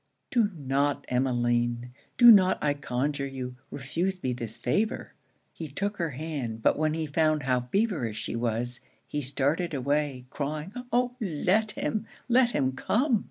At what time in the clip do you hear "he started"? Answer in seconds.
9.07-9.75